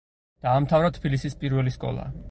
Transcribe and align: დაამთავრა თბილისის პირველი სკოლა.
დაამთავრა 0.45 0.89
თბილისის 0.97 1.39
პირველი 1.45 1.77
სკოლა. 1.81 2.13